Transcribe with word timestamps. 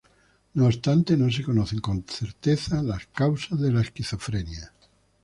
No 0.55 0.65
obstante, 0.65 1.15
no 1.15 1.29
se 1.31 1.43
conocen 1.43 1.79
con 1.79 2.03
certeza 2.07 2.81
las 2.81 3.05
causas 3.05 3.59
de 3.61 3.71
la 3.71 3.81
esquizofrenia. 3.81 4.73